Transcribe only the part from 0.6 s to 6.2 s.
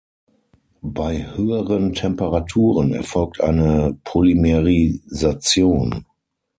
Bei höheren Temperaturen erfolgt eine Polymerisation.